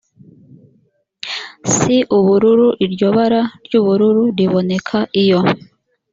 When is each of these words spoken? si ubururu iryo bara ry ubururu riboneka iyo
si 1.75 1.95
ubururu 2.17 2.67
iryo 2.85 3.07
bara 3.17 3.41
ry 3.65 3.73
ubururu 3.79 4.23
riboneka 4.37 4.97
iyo 5.21 5.39